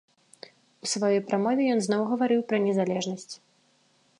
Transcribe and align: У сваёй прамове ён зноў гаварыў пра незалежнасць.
У 0.85 0.87
сваёй 0.93 1.19
прамове 1.27 1.63
ён 1.73 1.79
зноў 1.89 2.01
гаварыў 2.13 2.41
пра 2.53 2.57
незалежнасць. 2.67 3.29